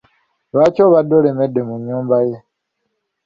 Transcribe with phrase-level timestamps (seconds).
[0.51, 2.37] Lwaki obadde olemedde mu nnyumba ye?